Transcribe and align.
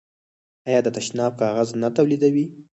آیا 0.67 0.79
د 0.83 0.87
تشناب 0.97 1.31
کاغذ 1.41 1.69
نه 1.81 1.89
تولیدوي؟ 1.95 2.45